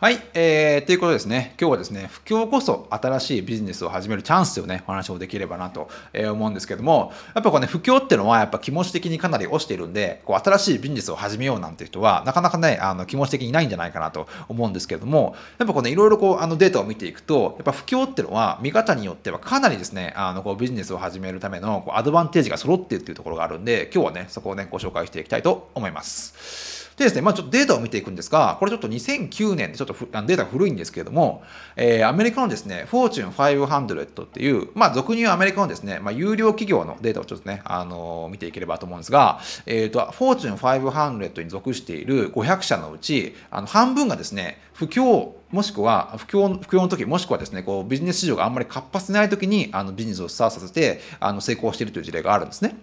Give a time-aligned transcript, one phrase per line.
[0.00, 5.88] はい、えー、ということですね、今日はですね、不況こそ新しいビジネスを始めるチャンスをね、お話をできればなと
[6.30, 26.77] 思うんですけども、やっぱこうね、不況っていうのはやっぱ気持ち的にかなり落ちているんで、こう新しいビジネスを始めようなんて人は、なかなかね、あの気持ち的にいないんじゃないかなと思うんですけども、やっぱこうね、いろいろこうあのデータを見ていくと、やっぱ不況っていうのは、見方によってはかなりですね、あのこうビジネスを始めるためのこうアドバンテージが揃っているっていうところがあるんで、今日はね、そこをね、ご紹介していきたいと思います。
[26.98, 31.44] でですね、まあ、ちょっとデータを見ていくんですが、これちょっと2009年でちょっとデータが古いんですけれども、
[31.76, 52.76] えー、アメリカのですね、フォーチュン500っていう、まあ、俗に言うアメリカのですね、まあ、有料企業のデータをちょっとね、あのー、見ていければと思うんですが、えっ、ー、と、フォーチュン500に属している500社のうち、あの半分がですね、不況もしくは不況不況の時もしくはですねこうビジネス市場があんまり活発でない時にあのビジネスをスタートさせてあの成功しているという事例があるんですね。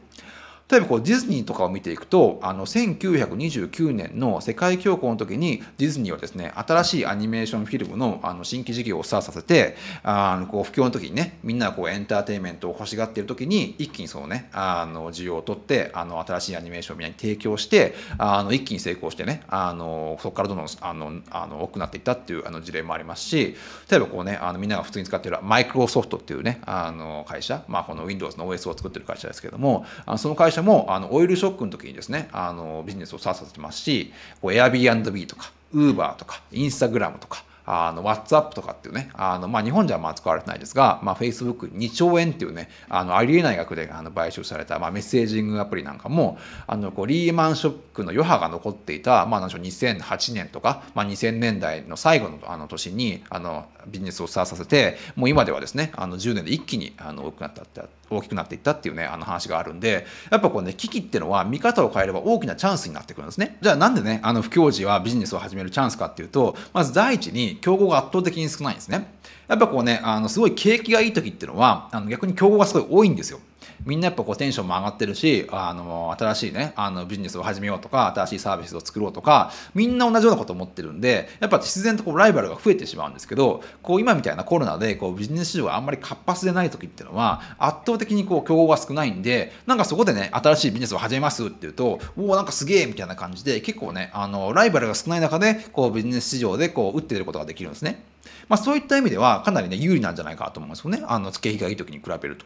[0.69, 23.55] 例えばこうディズニーとかを見ていくとあの1929年の世界恐慌の時にディズニーはですね新しいアニメーションフィルムのあの新規事業をスタートさせてあのこう不況の時にねみんながこうエンターテインメントを欲しがっている時に一気にそのねあの需要を取ってあの新しいアニメーションをみんなに提供してあの一気に成功してねあのそこからどんどんあのあの多くなっていったっていうあの事例もありますし
[23.91, 63.57] 例えばこうねあのみんなが普通に使っているマイクロソフトっていうねあの会社まあこの Windows の OS を作ってる会社ですけどもあその会社もあのオイルルショックの時にですね、あのビジネスをスタートさせてますし、Airbnb とか、Uber とか、Instagram とか、あの、WhatsApp とかっていうね、あの、まあ、日本じゃまあ使われてないですが、まあ、Facebook2 兆円っていうね、あの、ありえない額であの買収された、まあ、メッセージングアプリなんかも、あの、こう、リーマンショックの余波が残っていた、まあ、なんでしょう、2008年とか、まあ、2000年代の最後のあの年に、あの、ビジネスをスタートさせて、もう今ではですね、あの、10年で一気にあの大きくなったって大きくなっていったっていうね、あの話があるんで、やっぱこうね、危機っていうのは見方を変えれば大きなチャンスになってくるんですね。
[63.61, 69.07] じゃあなんでね、あの不況時はビジネスを始めるチャンスかっていうと、まず第一に競合が圧倒的に少ないんですね。
[69.47, 73.39] やっぱこうね、あのすごい景気がいい時っていうのは、あの逆に競合がすごい多いんですよ。
[73.85, 98.03] みんなやっぱこうテンションも上がってるし、あの、新しいね、あのビジネスを始めようとか、新しいサービスを作ろうとか、みんな同じようなことを思ってるんで、やっぱ自然とこうライバルが増えてしまうんですけど、こう今みたいなコロナでこうビジネス市場があんまり活発でない時っていうのは、圧倒的にこう競合が少ないんで、なんかそこでね、新しいビジネスを始めますっていうと、おお、なんかすげえみたいな感じで、結構ね、あの、ライバルが少ない中で、こうビジネス市場でこう打って出ることができるんですね。
[98.47, 101.03] まあそういった意味では、かなりね、有利なんじゃないかと思うんですよね。
[101.07, 102.45] あの、景気がいい時に比べると。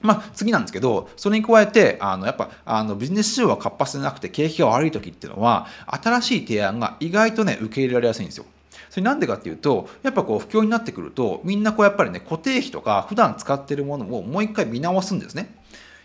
[0.00, 8.44] まあ、次なんですけど、それに加えて、あの、やっぱ、あの、ビジネス市場が活発でなくて景気が悪い時っていうのは、新しい提案が意外とね、受け入れられやすいんですよ。
[8.90, 15.54] それなんでかっていうと、やっぱこう、不況になってくると、みんなこう、やっぱりね、固定費とか、普段使ってるものをもう一回見直すんですね。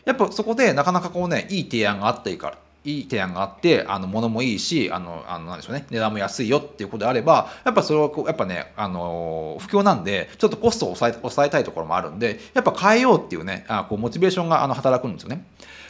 [0.05, 15.45] やっぱそこでなかなかこうね、いい提案があっていいから、いい提案があってあの物もいいしあのあのなんでしょうね値段も安いよっていうことであればやっぱそれはこうやっぱねあの不況なんでちょっとコストを抑え抑えたいところもあるんでやっぱ変えようっていうねあこうモチベーションがあの働くんですよね。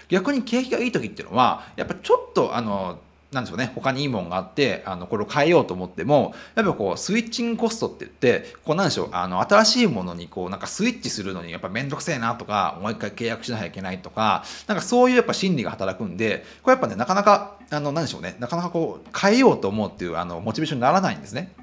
[0.10, 3.00] 逆に景気がいい時っていうのはやっぱちょっとあの
[3.34, 21.54] なんでしょうね他にいいもんがあってあのこれを変えようと思ってもやっぱこうスイッチングコストって言ってこうなんでしょうあの新しいものにこうなんかスイッチするのにやっぱ面倒くせえなとかもう一回契約しなきゃいけないとかなんかそういうやっぱ心理が働くんでこれやっぱねなかなかあのなんでしょうねなかなかこう変えようと思うっていうあのモチベーションにならないんですね。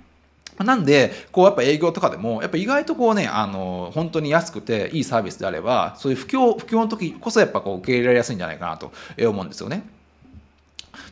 [0.65, 8.93] なんで、こうやっぱ営業とかでも、やっぱ意外とこうね、あの、本当に安くていいサービスであれば、そういう不況、不況の時こそやっぱこう受け入れられやすいんじゃないかなと
[9.27, 9.85] 思うんですよね。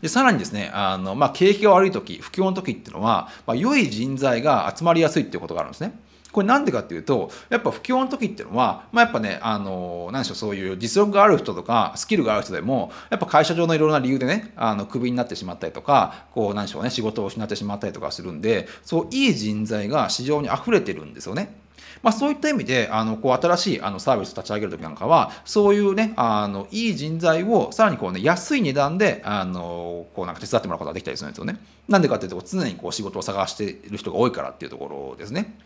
[0.00, 5.98] でさらにですねあの、まあ、景気が悪い時不況の時っていうのは、まあ、良い人材が集まりやすいっていうことがあるんですね。
[6.32, 21.56] これなんでかっていうとやっぱ不況の時っていうのは、まあ、やっぱねあの何でしょうそういう実力がある人とかスキルがある人でもやっぱ会社上のいろんな理由でねあのクビになってしまったりとかこう何でしょうね仕事を失ってしまったりとかするんでそういい人材が市場に溢れてるんですよね。
[22.02, 31.58] まあ、そういった意味であのこう新しいあのサービスを立ち上げる時なんかはそういうねあのいい人材をさらにこう、ね、安い値段であのこうなんか手伝ってもらうことができたりするんですよね。
[31.88, 35.58] なんでかっていうと常にこう仕事を探している人が多いからっていうところですね。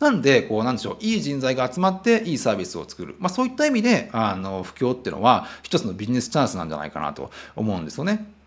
[0.00, 8.37] なんでこうなんでしょういい人材が集まっていいサービスを作る、まあ、そういった意味であの不況っていうのは一つのビジネスチャンスなんじゃないかなと思うんですよね。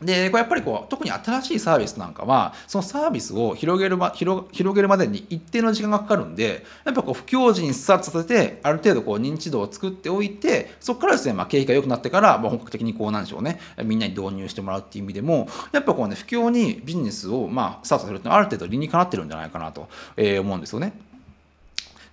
[0.00, 20.92] で、これやっぱりこう、特に新しいサービスなんかは、そのサービスを広げるま、広広げるまでに一定の時間がかかるんで、やっぱこう、不況時にスタートさせて、ある程度こう、認知度を作っておいて、そこからですね、まあ、景気が良くなってから、まあ、本格的にこう、なんでしょうね、みんなに導入してもらうっていう意味でも、やっぱこうね、不況にビジネスを、まあ、スタートするっていうのは、ある程度理にかなってるんじゃないかなと、え、思うんですよね。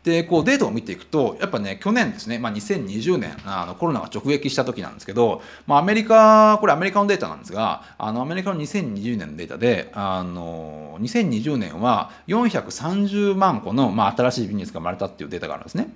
[0.04, 15.88] でこうデータを見ていくとやっぱね去年ですね、まあ、2020年あのコロナが直撃した時なんですけど、まあ、アメリカこれアメリカのデータなんですがあのアメリカの2020年のデータであの2020年は430万個の、まあ、新しいビジネスが生まれたっていうデータがあるんですね。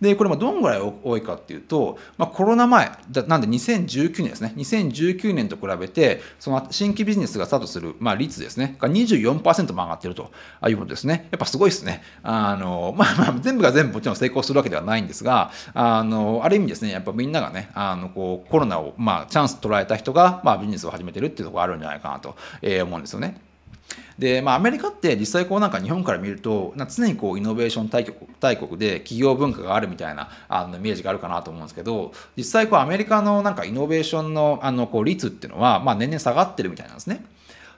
[0.00, 2.90] でこれもどんぐらい多いかっていうと、まあ、コロナ前
[3.28, 4.52] なんで2019年ですね。
[4.56, 8.76] 2019年と比べてその新規ビジネスがスタートする、まあ、率ですね。
[8.80, 10.32] が24%も上がってると
[10.68, 11.28] いうことですね。
[11.30, 12.02] やっぱすごいですね。
[12.24, 23.40] あの、まあ、まあ全部が全部もちろん成功するわけではないんですがあのある意味ですねやっぱみんながねあのこうコロナを、まあ、チャンス捉えた人が、まあ、ビジネスを始めてるっていうところがあるんじゃないかなと、えー、思うんですよね。
[24.18, 37.24] で、まあ、アメリカって実際こうなんか日本から見ると常にこうイノベーション大国大国で企業文化があるみたいなあのイメージがあるかなと思うんですけど実際こうアメリカのなんかイノベーションのあのこう率っていうのは、まあ、年々下がってるみたいなんですね。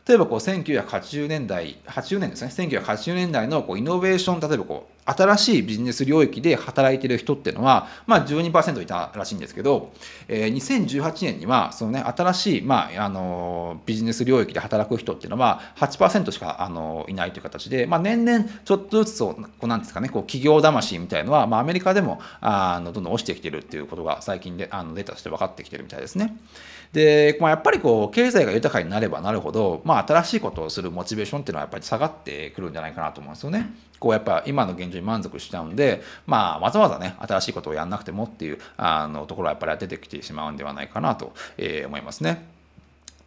[0.06, 9.92] 例えばこう1980年代80年ですね1980年代のこうイノベーション例えばこう新しいビジネス領域で働いてる人っていうのは、まあ、12%いたらしいんですけど、
[10.28, 26.36] えー、2018年にはその、ね、新しい、まあ、あのビジネス領域で働く人っていうのは8%しかあのいないという形で、まあ、年々ちょっとずつこうなんですかねこう企業魂みたいのは、まあ、アメリカでもあのどんどん落ちてきてるっていうことが最近であのデータとして分かってきてるみたいですね。
[26.94, 33.74] で、まあ、やっぱりこう経済が豊かになればなるほど、まあ、新しいことをするモチベーションっていうのはやっぱり下がってくるんじゃないかなと思うんですよね。
[33.98, 42.54] こうやっぱ今の現状に満足しちゃうんで、まあ、わざわざね新しいことをやんなくてもっていうあのところはやっぱり出てきてしまうんではないかなと、えー、思いますね。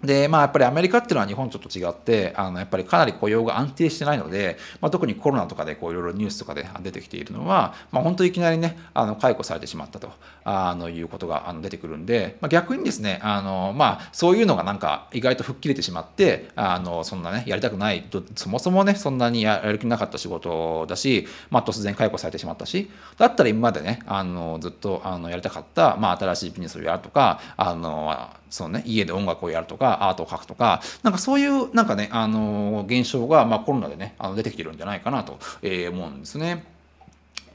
[0.03, 10.11] でまあ、やっぱりアメリカっていうのは日本ちょっと違ってあのやっぱりかなり雇用が安定してないので、まあ、特にコロナとかでこういろいろニュースとかで出てきているのは、まあ、本当にいきなりねあの解雇されてしまったと
[10.44, 36.77] あのいうことがあの出てくるんで、まあ、逆にですねあの、まあ、そういうのがなんか意外と吹っ切れてしまってあのそんなねやりたくないそもそもねそんなにやる気なかった仕事だし、まあ、突然解雇されてしまったしだったら今までねあのずっとあのやりたかった、まあ、新しいビジネスをやるとかあのそのね、家で音楽をやるとかアートを描くとかなんかそういうなんかねあの現象が、まあ、コロナでねあの出てきてるんじゃないかなと、えー、思うんですね。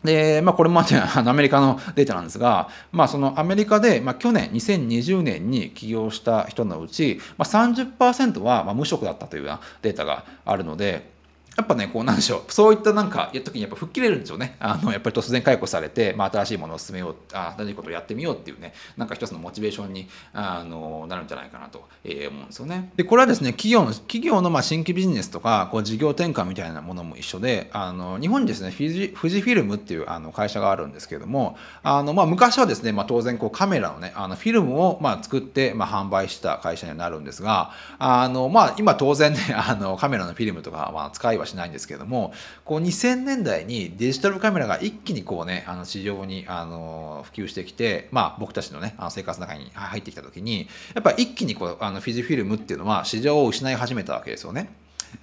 [0.04, 11.12] で、まあ、これまで アメリカのデータなんですが、まあ、そのアメリカで、まあ、去年2020年に起業した人のうち、まあ30%はまあ無職だったというようなデータがあるので、
[11.56, 14.56] やっぱね、こうなんでしょう、そういったなんか、やった時にやっぱ吹っ切れるんですよね。
[14.58, 22.90] あの、やっぱり突然解雇されて、まあ、新しいものを進めよう、あ新しいことをやってみようっていうね、なんか一つのモチベーションにあのなるんじゃないかなと、えー、思うんですよね。
[22.96, 42.32] で、これはですね、企業の、企業のまあ新規ビジネスとか、こう事業転換みたいなものも一緒で、あの、日本にですね、富士富士フィルムっていうあの会社があるんですけれども、あの、まあ、昔はですね、まあ、当然こうカメラのね、あのフィルムをまあ作って、まあ、販売した会社になるんですが、あの、まあ、今当然ね、あのカメラのフィルムとか、まあ、使いははしないんですけれども、
[42.64, 54.70] こう2000年代にデジタルカメラが一気にこうねあの市場にあの普及してきて、まあ、僕たちのねあの生活の中に入ってきた時にやっぱ一気にこうあのフィジフィルムっていうのは市場を失い始めたわけですよね。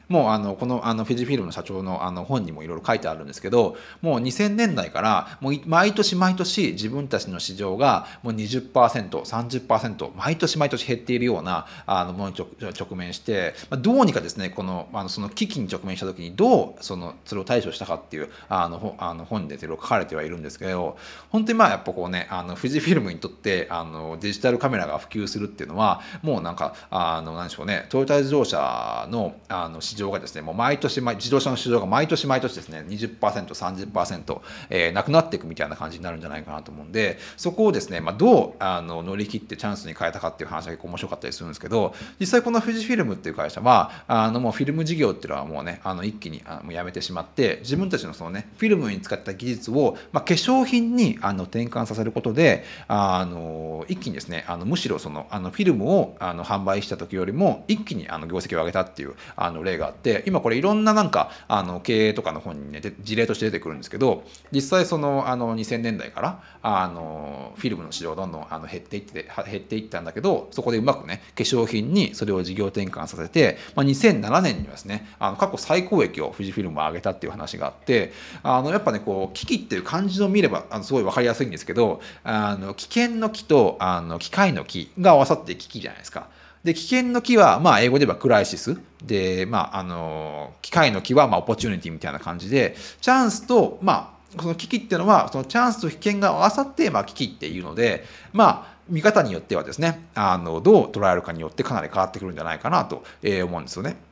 [0.09, 20.97] もうあのこのあのフィジフィルムの社長のあの本にもいろいろ書いてあるんですけどもう2000年代からもう毎年毎年自分たちの市場がもう 20%30% 毎年毎年減っているようなあのものに直面してまあどうにかですねこのあのその危機に直面した時にどうそのそれを対処したかっていうあのあの本でいろいろ書かれてはいるんですけど
[21.29, 86.28] 本当にまあやっぱこうねあの富士フィルムにとってあのデジタルカメラが普及するっていうのはもうなんかあの何でしょうねトヨタ自動車のあの市場場がですねもう毎年自動車の市場が毎年毎年ですね 20%30%、えー、なくなっていくみたいな感じになるんじゃないかなと思うんでそこをですね、まあ、どうあの乗り切ってチャンスに変えたかっていう話が結構面白かったりするんですけど実際この富士フィルムっていう会社はあのもうフィルム事業っていうのはもうねあの一気にあもうやめてしまって自分たちのそのねフィルムに使った技術を、まあ、化粧品にあの転換させることであの一気にですねあのむしろそのあのフィルムをあの販売した時よりも一気にあの業績を上げたっていうあの例があって今これいろんななんかあの経営とかの本にね事例として出てくるんですけど実際そのあの2000年代からあのフィルムの市場どんどんあの減っていって減っていったんだけどそこでうまくね化粧品にそれを事業転換させて、まあ、2007年にはですねあの過去最高益を富士フィルムは上げたっていう話があってあのやっぱねこう危機っていう漢字を見ればあのすごい分かりやすいんですけどあの危険の木とあの機械の木が合わさって危機じゃないですか。
[86.63, 104.08] で危険の木は、まあ、英語で言えばクライシスで、まあ、あの機械の木は、まあ、オポチュニティみたいな感じでチャンスと、まあ、その危機っていうのはそのチャンスと危険が合わさって、まあ、危機っていうのでまあ見方によってはですねあのどう捉えるかによってかなり変わってくるんじゃないかなと思うんですよね。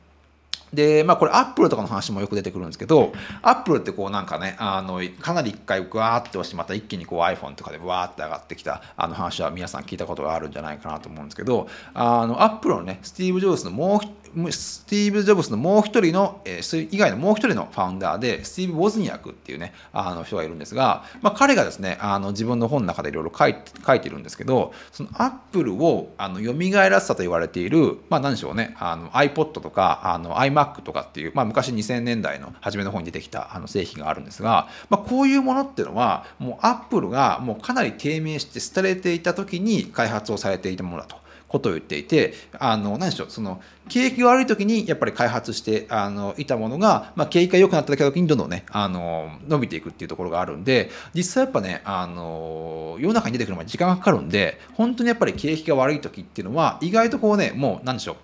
[0.72, 3.12] で、まあこれアップルとかの話もよく出てくるんですけど、
[3.42, 26.52] アップルってこうなんかね、あの、かなり一回グワーって押してまた一気にこう iPhone とかでわーって上がってきたあの話は皆さん聞いたことがあるんじゃないかなと思うんですけど、あの、アップルのね、スティーブ・ジョブズのもう、スティーブ・ジョブズのもう一人の、えー、以外のもう一人のファウンダーで、スティーブ・ウォズニアクっていうね、あの人がいるんですが、まあ彼がですね、あの自分の本の中でいろいろ書いて書いてるんですけど、そのアップルをあの蘇
[26.88, 41.28] らせたと言われている、まあ何でしょうね、あの iPod とかあの iMac とかっていう、まあ、昔2000年代の初めの方に出てきたあの製品があるんですが、まあ、こういうものっていうのはもうアップルがもうかなり低迷して廃れていた時に開発をされていたものだと。
[41.48, 58.16] ことを言っていて、あの、何でしょう、その、景気が悪い時にやっぱり開発してあのいたものが、まあ、景気が良くなった時にどんどんね、あの、伸びていくっていうところがあるんで、実際やっぱね、あの、世の中に出てくるまで時間がかかるんで、本当にやっぱり景気が悪い時っていうのは、意外とこうね、もう、何でしょう、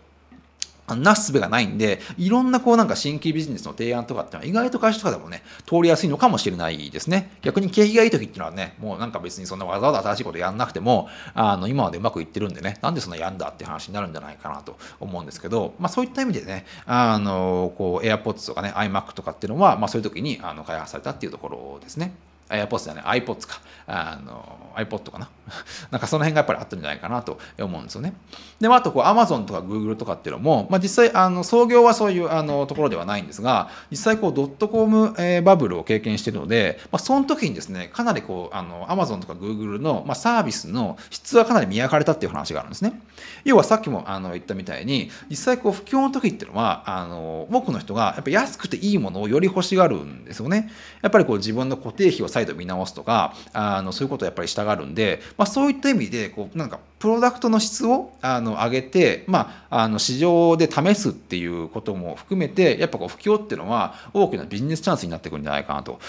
[0.89, 7.31] なすすべがないんで、いろんなこうなんか新規ビジネスの提案とかってのは意外と会社とかでもね、通りやすいのかもしれないですね。
[7.41, 22.15] 逆に景気がいい時っていうのはね、もうなんか別にそんなわざわざ新しいことやんなくても、あの、今までうまくいってるんでね、なんでそんなやんだって話になるんじゃないかなと思うんですけど、まあそういった意味でね、あの、こう AirPods とかね、iMac とかっていうのは、まあそういう時にあの開発されたっていうところですね。
[22.49, 23.61] AirPods だね、iPods か。
[23.87, 25.29] あの、iPod かな。
[25.91, 28.15] なんかその辺がやっぱりあったんじゃないかなと思うんですよね。
[28.61, 43.01] で、まあ、あとこう Amazon とか Google とかっていうのも、まあ、実際、あの創業はそういうあのところではないんですが、実際こうドットコム、えー、バブルを経験しているので、まあ、その時にですね、かなりこう、あの Amazon とか Google の、まあ、サービスの質はかなり磨かれたっていう話があるんですね。
[43.45, 50.71] 要はさっきもあの言ったみたいに、実際こう不況の時っていうのは、あの多くの人がやっぱ安くていいものをより欲しがるんですよね。
[51.03, 66.01] やっぱりこう自分の固定費を再度見直すとか、あのそういうことをやっぱりしたがるんで、まあ、そういった意味でこうなんかプロダクトの質をあの上げて、まあ、あの市場で試すっていうことも含めてやっぱこう不況っていうのは大きなビジネスチャンスになってくるんじゃないかなと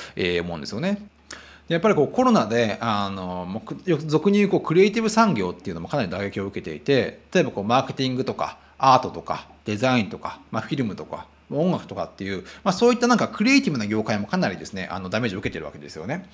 [0.41, 1.07] 思うんですよね。
[1.67, 3.61] やっぱりこうコロナであの
[4.05, 16.29] 俗に言うこうクリエイティブ産業っていうのもかなり打撃を受けていて例えばこうマーケティングとかアートとかデザインとか、まあ、フィルムとか音楽とかっていう、まあ、そういったなんかクリエイティブな業界もかなりですねあのダメージを受けてるわけですよね。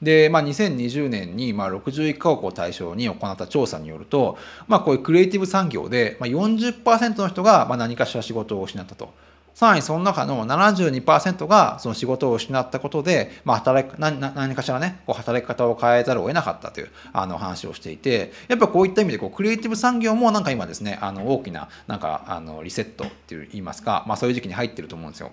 [0.00, 9.12] で、まあ、2020年にまあ61カ国を対象に行った調査によると、まあ、こういうクリエイティブ産業でまあ40%の人がまあ何かしら仕事を失ったと。
[9.54, 25.30] さらにその中の72%がその仕事を失ったことで、まあ、働き何何かしらねこう働き方を変えざるを得なかったというあの話をしていてやっぱこういった意味でこうクリエイティブ産業もなんか今ですねあの大きななんかあのリセットっていう言いますか、まあ、そういう時期に入ってると思うんですよ。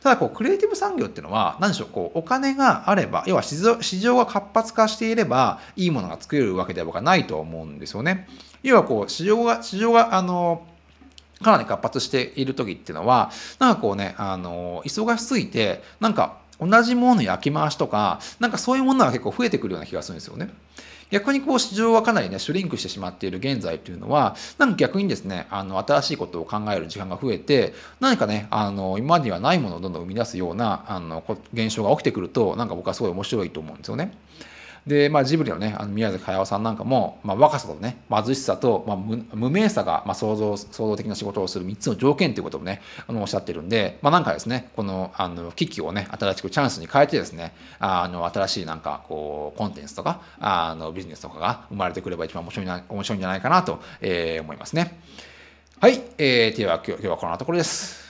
[0.00, 8.28] ただこうクリエイティブ産業っていうのは何でしょうこうお金があれば要は市場市場が活発化していればいいものが作れるわけでは僕はないと思うんですよね。
[8.62, 10.66] 要はこう市場が市場があの
[11.42, 20.50] かなり活発している時っていうのは、なんかこうね、あの、忙しすぎて、なんか同じものの焼き回しとか、なんかそういうものが結構増えてくるような気がするんですよね。
[21.10, 34.12] 逆にこう市場はかなりね、シュリンクしてしまっている現在っていうのは、なんか逆にですね、あの、新しいことを考える時間が増えて、何かね、あの、今までにはないものをどんどん生み出すような、あの、現象が起きてくると、なんか僕はすごい面白いと思うんですよね。
[34.86, 55.00] で、まあ、ジブリのね、あの宮崎駿さんなんかも、まあ、若さとね、貧しさと、まあ、無名さが、まあ、創造、創造的な仕事をする3つの条件ということもね、あのおっしゃってるんで、まあ、なんかですね、この、あの、危機をね、新しくチャンスに変えてですね、あの、新しいなんか、こう、コンテンツとか、あの、ビジネスとかが生まれてくれば一番面白いな、面白いんじゃないかなと、えー、思いますね。
[55.80, 58.07] はい、えー、では今日今日はこんなところです。